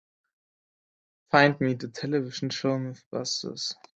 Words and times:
Find 1.29 1.61
me 1.61 1.75
the 1.75 1.89
television 1.89 2.49
show 2.49 2.69
MythBusters 2.69 3.75